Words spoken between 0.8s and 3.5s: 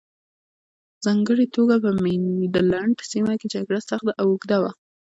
په ځانګړې توګه په مینډلنډ سیمه کې